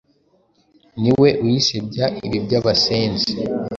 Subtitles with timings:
[1.01, 3.31] ni we uyisebya ibi by’abasenzi